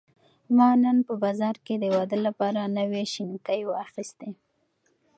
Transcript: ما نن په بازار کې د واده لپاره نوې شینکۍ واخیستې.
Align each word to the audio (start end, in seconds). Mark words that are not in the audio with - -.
ما 0.57 0.69
نن 0.83 0.97
په 1.07 1.13
بازار 1.23 1.55
کې 1.65 1.75
د 1.79 1.83
واده 1.95 2.17
لپاره 2.27 2.71
نوې 2.77 3.03
شینکۍ 3.13 3.61
واخیستې. 3.65 4.29